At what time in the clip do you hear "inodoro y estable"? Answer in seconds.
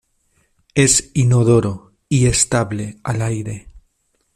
1.13-2.97